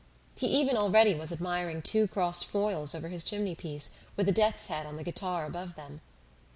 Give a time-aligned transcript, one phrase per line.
[0.35, 4.65] He even already was admiring two crossed foils over his chimney piece, with a death's
[4.65, 6.01] head on the guitar above them.